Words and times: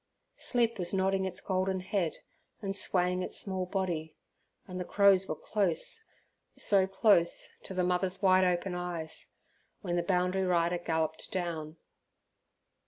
Sleep 0.39 0.79
was 0.79 0.95
nodding 0.95 1.25
its 1.25 1.41
golden 1.41 1.81
head 1.81 2.15
and 2.59 2.75
swaying 2.75 3.21
its 3.21 3.37
small 3.37 3.67
body, 3.67 4.15
and 4.67 4.79
the 4.79 4.83
crows 4.83 5.27
were 5.27 5.35
close, 5.35 6.03
so 6.55 6.87
close, 6.87 7.49
to 7.61 7.75
the 7.75 7.83
mother's 7.83 8.19
wide 8.19 8.43
open 8.43 8.73
eyes, 8.73 9.35
when 9.81 9.97
the 9.97 10.01
boundary 10.01 10.41
rider 10.43 10.79
galloped 10.79 11.31
down. 11.31 11.77